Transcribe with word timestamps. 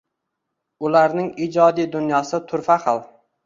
Ularning 0.89 1.29
ijod 1.49 1.85
dunyosi 1.95 2.43
turfa 2.51 2.83
xil. 2.89 3.07